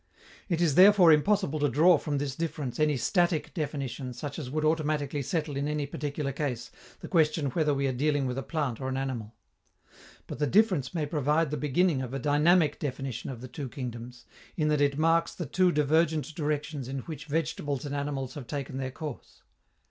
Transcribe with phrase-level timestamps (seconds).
[0.49, 4.65] It is therefore impossible to draw from this difference any static definition such as would
[4.65, 8.81] automatically settle in any particular case the question whether we are dealing with a plant
[8.81, 9.35] or an animal.
[10.25, 14.25] But the difference may provide the beginning of a dynamic definition of the two kingdoms,
[14.57, 18.77] in that it marks the two divergent directions in which vegetables and animals have taken
[18.77, 19.43] their course.